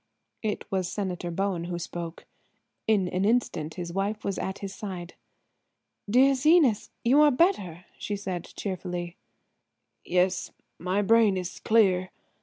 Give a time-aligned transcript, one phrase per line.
[0.41, 2.25] It was Senator Bowen who spoke.
[2.87, 5.13] In an instant his wife was at his side.
[6.09, 9.17] "Dear Zenas, you are better?" she said cheerfully.
[10.03, 12.09] "Yes, my brain is clear.